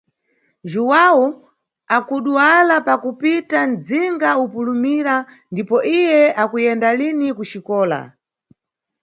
[0.71, 1.25] Jhuwawu
[1.97, 5.15] akudwala pakupita nʼdzinga upulumira
[5.51, 7.99] ndipo iye akuyenda lini kuxikola.